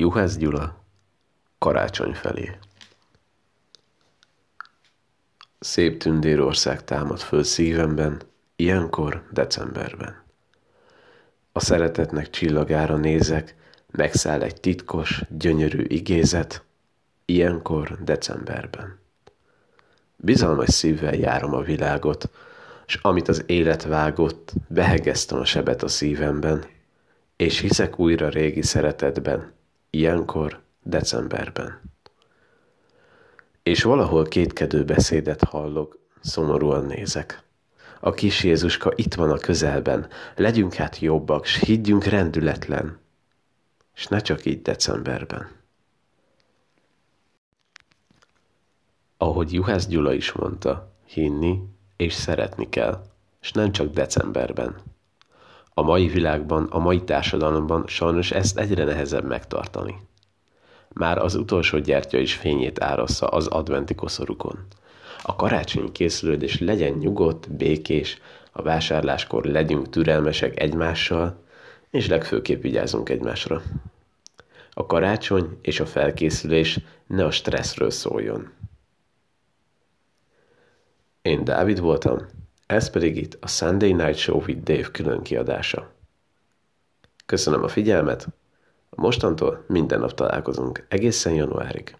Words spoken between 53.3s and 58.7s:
és nem csak decemberben. A mai világban, a mai társadalomban sajnos ezt